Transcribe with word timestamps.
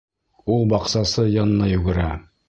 Ул 0.53 0.63
баҡсасы 0.71 1.25
янына 1.33 1.67
йүгерә. 1.75 2.09